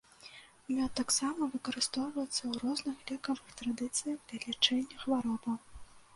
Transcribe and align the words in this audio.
Мёд 0.77 0.91
таксама 0.99 1.49
выкарыстоўваецца 1.55 2.39
ў 2.39 2.63
розных 2.63 2.97
лекавых 3.13 3.47
традыцыях 3.61 4.17
для 4.27 4.39
лячэння 4.49 4.95
хваробаў. 5.05 5.55